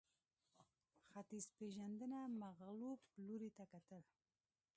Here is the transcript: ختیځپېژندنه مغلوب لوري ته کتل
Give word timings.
ختیځپېژندنه 1.09 2.19
مغلوب 2.41 2.99
لوري 3.25 3.49
ته 3.57 3.63
کتل 3.73 4.01